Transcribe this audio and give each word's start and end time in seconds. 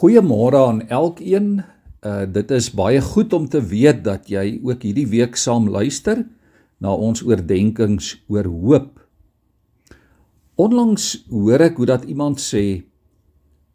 Goeiemôre 0.00 0.56
aan 0.56 0.78
elkeen. 0.88 1.60
Uh 2.00 2.24
dit 2.24 2.50
is 2.56 2.70
baie 2.72 3.00
goed 3.04 3.34
om 3.36 3.44
te 3.52 3.60
weet 3.60 3.98
dat 4.04 4.30
jy 4.32 4.56
ook 4.64 4.86
hierdie 4.86 5.04
week 5.12 5.34
saam 5.36 5.66
luister 5.68 6.22
na 6.80 6.94
ons 6.96 7.20
oordeenkings 7.20 8.14
oor 8.32 8.46
hoop. 8.48 9.02
Onlangs 10.56 11.26
hoor 11.28 11.66
ek 11.66 11.76
hoe 11.76 11.88
dat 11.90 12.06
iemand 12.08 12.40
sê 12.40 12.80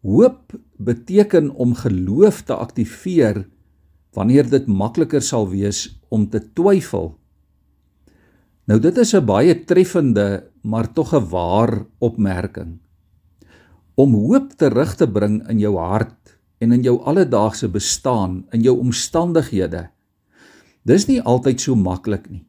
hoop 0.02 0.56
beteken 0.82 1.52
om 1.54 1.78
geloof 1.78 2.42
te 2.50 2.58
aktiveer 2.58 3.44
wanneer 4.18 4.50
dit 4.50 4.66
makliker 4.66 5.22
sal 5.22 5.46
wees 5.54 5.92
om 6.10 6.26
te 6.26 6.42
twyfel. 6.42 7.14
Nou 8.66 8.80
dit 8.82 8.98
is 8.98 9.14
'n 9.14 9.26
baie 9.26 9.54
treffende 9.54 10.50
maar 10.64 10.90
tog 10.90 11.14
'n 11.14 11.30
waar 11.30 11.86
opmerking 12.00 12.82
om 13.96 14.14
hoop 14.14 14.54
terug 14.60 14.96
te 15.00 15.08
bring 15.08 15.40
in 15.50 15.60
jou 15.60 15.76
hart 15.80 16.36
en 16.64 16.72
in 16.72 16.84
jou 16.84 16.98
alledaagse 17.04 17.70
bestaan, 17.72 18.44
in 18.52 18.64
jou 18.64 18.78
omstandighede. 18.80 19.90
Dis 20.84 21.08
nie 21.08 21.22
altyd 21.22 21.62
so 21.62 21.76
maklik 21.76 22.30
nie. 22.30 22.44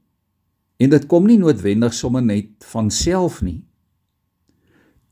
En 0.79 0.91
dit 0.93 1.07
kom 1.09 1.27
nie 1.27 1.39
noodwendig 1.41 1.95
sommer 1.97 2.23
net 2.23 2.67
van 2.73 2.91
self 2.91 3.41
nie. 3.43 3.65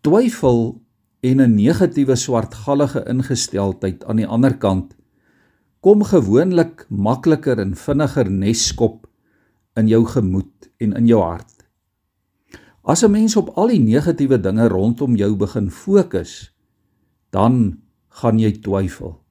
Twyfel 0.04 0.80
en 1.24 1.40
'n 1.40 1.54
negatiewe 1.54 2.16
swartgallige 2.16 3.04
ingesteldheid 3.08 4.04
aan 4.04 4.16
die 4.16 4.28
ander 4.28 4.56
kant 4.58 4.94
kom 5.80 6.02
gewoonlik 6.04 6.86
makliker 6.88 7.58
en 7.58 7.74
vinniger 7.74 8.30
neskop 8.30 9.06
in 9.76 9.88
jou 9.88 10.04
gemoed 10.04 10.70
en 10.80 10.92
in 10.92 11.06
jou 11.06 11.20
hart. 11.20 11.63
As 12.84 13.00
'n 13.02 13.10
mens 13.10 13.36
op 13.36 13.48
al 13.56 13.72
die 13.72 13.80
negatiewe 13.80 14.36
dinge 14.40 14.68
rondom 14.68 15.16
jou 15.16 15.36
begin 15.36 15.70
fokus, 15.70 16.52
dan 17.30 17.80
gaan 18.08 18.38
jy 18.38 18.52
twyfel. 18.60 19.24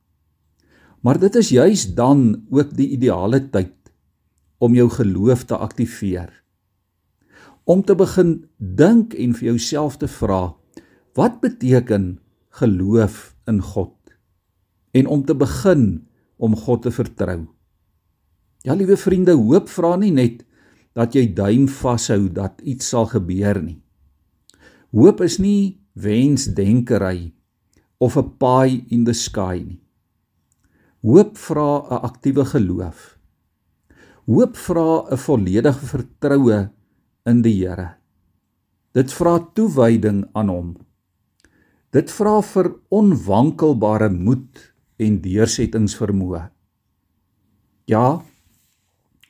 Maar 1.02 1.20
dit 1.20 1.36
is 1.36 1.50
juis 1.50 1.94
dan 1.94 2.46
ook 2.50 2.74
die 2.74 2.90
ideale 2.98 3.50
tyd 3.50 3.76
om 4.58 4.74
jou 4.74 4.90
geloof 4.90 5.44
te 5.44 5.58
aktiveer. 5.58 6.44
Om 7.64 7.84
te 7.84 7.96
begin 7.96 8.50
dink 8.58 9.14
en 9.14 9.34
vir 9.34 9.48
jouself 9.52 9.98
te 9.98 10.08
vra, 10.08 10.56
wat 11.14 11.40
beteken 11.40 12.20
geloof 12.50 13.36
in 13.46 13.62
God? 13.62 13.96
En 14.92 15.08
om 15.08 15.26
te 15.26 15.36
begin 15.36 16.08
om 16.38 16.56
God 16.56 16.82
te 16.82 16.92
vertrou. 16.92 17.48
Ja, 18.64 18.74
liewe 18.74 18.98
vriende, 18.98 19.32
hoop 19.32 19.70
vra 19.70 19.96
nie 19.96 20.12
net 20.12 20.46
dat 20.94 21.16
jy 21.16 21.28
duim 21.34 21.68
vashou 21.68 22.30
dat 22.30 22.62
iets 22.62 22.90
sal 22.94 23.10
gebeur 23.10 23.62
nie. 23.62 23.82
Hoop 24.94 25.22
is 25.26 25.40
nie 25.42 25.82
wensdenkery 25.94 27.34
of 27.98 28.18
'n 28.18 28.30
pie 28.38 28.86
in 28.90 29.06
the 29.06 29.14
sky 29.14 29.64
nie. 29.66 29.82
Hoop 31.02 31.38
vra 31.38 31.84
'n 31.90 32.04
aktiewe 32.10 32.46
geloof. 32.46 33.18
Hoop 34.26 34.56
vra 34.56 35.04
'n 35.12 35.18
volledige 35.18 35.86
vertroue 35.86 36.70
in 37.26 37.42
die 37.42 37.66
Here. 37.66 37.96
Dit 38.94 39.14
vra 39.14 39.40
toewyding 39.40 40.26
aan 40.34 40.50
hom. 40.50 40.76
Dit 41.92 42.12
vra 42.12 42.42
vir 42.42 42.76
onwankelbare 42.90 44.10
moed 44.10 44.74
en 44.98 45.22
deursettingsvermoë. 45.22 46.50
Ja, 47.86 48.24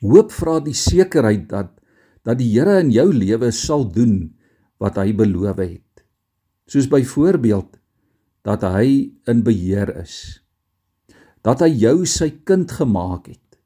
Hoop 0.04 0.34
vra 0.36 0.58
die 0.60 0.76
sekerheid 0.76 1.48
dat 1.48 1.72
dat 2.24 2.38
die 2.40 2.48
Here 2.54 2.78
in 2.80 2.88
jou 2.92 3.10
lewe 3.12 3.50
sal 3.52 3.84
doen 3.92 4.32
wat 4.80 4.96
hy 4.96 5.12
beloof 5.16 5.58
het. 5.60 6.04
Soos 6.64 6.88
byvoorbeeld 6.88 7.76
dat 8.44 8.64
hy 8.64 9.12
in 9.28 9.42
beheer 9.44 9.92
is. 10.00 10.40
Dat 11.44 11.60
hy 11.60 11.68
jou 11.68 12.06
sy 12.08 12.30
kind 12.48 12.72
gemaak 12.72 13.28
het. 13.28 13.58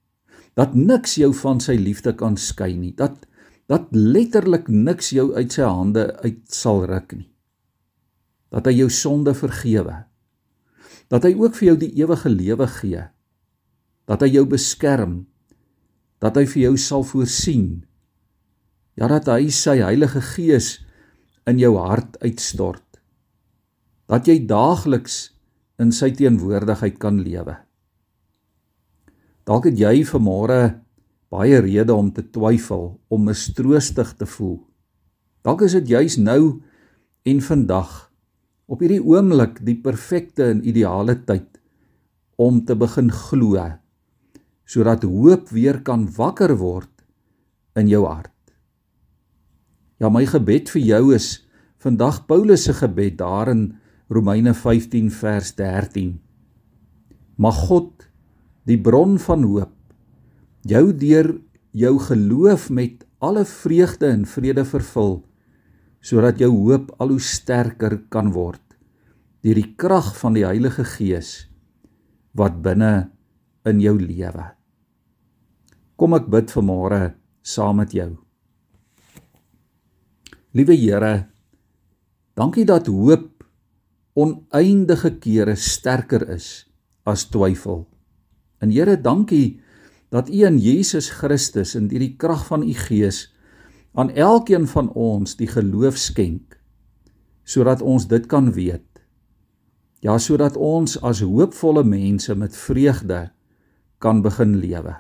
Dat 0.59 0.75
niks 0.75 1.15
jou 1.23 1.31
van 1.39 1.63
sy 1.63 1.77
liefde 1.79 2.17
kan 2.19 2.35
skei 2.35 2.75
nie. 2.75 2.95
Dat 2.99 3.27
dat 3.69 3.91
letterlik 3.93 4.71
niks 4.73 5.13
jou 5.13 5.29
uit 5.37 5.53
sy 5.53 5.67
hande 5.69 6.07
uit 6.25 6.41
sal 6.51 6.87
ruk 6.89 7.13
nie. 7.15 7.29
Dat 8.51 8.67
hy 8.67 8.79
jou 8.81 8.89
sonde 8.91 9.35
vergewe. 9.37 10.07
Dat 11.13 11.27
hy 11.29 11.35
ook 11.37 11.55
vir 11.61 11.67
jou 11.73 11.79
die 11.85 11.93
ewige 12.01 12.33
lewe 12.33 12.67
gee. 12.81 13.03
Dat 14.09 14.25
hy 14.25 14.33
jou 14.33 14.47
beskerm 14.49 15.21
dat 16.23 16.39
hy 16.39 16.45
vir 16.51 16.63
jou 16.69 16.75
sal 16.81 17.07
voorsien. 17.07 17.69
Ja 18.99 19.09
dat 19.11 19.31
hy 19.31 19.51
sy 19.55 19.79
Heilige 19.83 20.23
Gees 20.35 20.79
in 21.49 21.61
jou 21.63 21.77
hart 21.79 22.19
uitstort. 22.25 22.85
Dat 24.11 24.27
jy 24.27 24.41
daagliks 24.49 25.29
in 25.79 25.93
sy 25.95 26.11
teenwoordigheid 26.17 26.99
kan 26.99 27.21
lewe. 27.23 27.55
Dalk 29.49 29.71
het 29.71 29.79
jy 29.81 30.03
vanmôre 30.05 30.61
baie 31.33 31.61
redes 31.61 31.95
om 31.95 32.11
te 32.13 32.25
twyfel, 32.25 32.99
om 33.09 33.29
mistroostig 33.29 34.15
te 34.19 34.27
voel. 34.29 34.59
Dalk 35.45 35.63
is 35.65 35.77
dit 35.79 35.95
juis 35.95 36.19
nou 36.21 36.59
en 37.29 37.41
vandag 37.45 37.93
op 38.69 38.83
hierdie 38.85 39.01
oomblik 39.01 39.63
die 39.65 39.77
perfekte 39.81 40.51
en 40.53 40.65
ideale 40.67 41.17
tyd 41.29 41.61
om 42.37 42.61
te 42.65 42.77
begin 42.79 43.09
glo 43.13 43.57
sodat 44.69 45.07
hoop 45.09 45.49
weer 45.55 45.81
kan 45.85 46.05
wakker 46.19 46.53
word 46.61 46.93
in 47.79 47.89
jou 47.89 48.05
hart. 48.05 48.35
Ja, 49.99 50.11
my 50.13 50.27
gebed 50.29 50.69
vir 50.71 50.85
jou 50.85 51.03
is 51.17 51.31
vandag 51.83 52.27
Paulus 52.29 52.67
se 52.69 52.75
gebed 52.77 53.17
daar 53.19 53.51
in 53.51 53.79
Romeine 54.13 54.55
15 54.55 55.11
vers 55.15 55.55
13. 55.57 56.19
Mag 57.39 57.59
God 57.69 58.07
die 58.69 58.79
bron 58.79 59.17
van 59.23 59.47
hoop 59.47 59.75
jou 60.69 60.91
deur 60.93 61.33
jou 61.73 61.95
geloof 62.03 62.69
met 62.75 63.07
alle 63.25 63.45
vreugde 63.49 64.11
en 64.11 64.27
vrede 64.29 64.65
vervul 64.69 65.21
sodat 66.05 66.43
jou 66.43 66.51
hoop 66.53 66.91
al 67.01 67.15
hoe 67.15 67.23
sterker 67.23 67.97
kan 68.13 68.33
word 68.35 68.63
deur 69.43 69.59
die 69.59 69.73
krag 69.81 70.13
van 70.19 70.37
die 70.37 70.45
Heilige 70.47 70.85
Gees 70.97 71.49
wat 72.37 72.61
binne 72.63 73.09
in 73.67 73.81
jou 73.83 73.97
lewe. 73.99 74.58
Kom 75.99 76.15
ek 76.15 76.29
bid 76.31 76.53
vanmôre 76.55 77.01
saam 77.43 77.81
met 77.81 77.91
jou. 77.91 78.13
Liewe 80.55 80.77
Here, 80.79 81.27
dankie 82.39 82.63
dat 82.63 82.87
hoop 82.87 83.43
oneindige 84.15 85.17
kere 85.19 85.57
sterker 85.59 86.23
is 86.31 86.69
as 87.03 87.25
twyfel. 87.27 87.83
En 88.63 88.71
Here, 88.71 88.95
dankie 88.95 89.59
dat 90.15 90.31
U 90.31 90.45
in 90.47 90.61
Jesus 90.63 91.11
Christus 91.19 91.75
en 91.75 91.91
deur 91.91 92.07
die 92.07 92.15
krag 92.15 92.47
van 92.47 92.63
U 92.63 92.77
Gees 92.79 93.25
aan 93.99 94.15
elkeen 94.15 94.71
van 94.71 94.93
ons 94.95 95.35
die 95.35 95.51
geloof 95.51 95.99
skenk 95.99 96.55
sodat 97.49 97.83
ons 97.83 98.05
dit 98.07 98.27
kan 98.29 98.53
weet. 98.53 98.85
Ja, 100.05 100.19
sodat 100.21 100.55
ons 100.55 100.99
as 101.03 101.25
hoopvolle 101.25 101.83
mense 101.83 102.35
met 102.39 102.55
vreugde 102.55 103.31
kan 103.99 104.23
begin 104.23 104.59
lewe. 104.61 104.95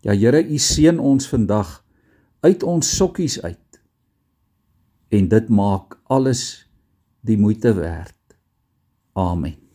Ja 0.00 0.14
Here, 0.16 0.40
U 0.40 0.58
seën 0.58 0.98
ons 0.98 1.28
vandag 1.28 1.80
uit 2.40 2.62
ons 2.62 2.96
sokkies 2.96 3.40
uit. 3.42 3.80
En 5.08 5.28
dit 5.28 5.48
maak 5.48 5.98
alles 6.08 6.70
die 7.20 7.36
moeite 7.36 7.74
werd. 7.74 8.16
Amen. 9.12 9.69